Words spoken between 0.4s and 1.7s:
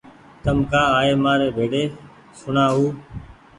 تم ڪآ آئي مآري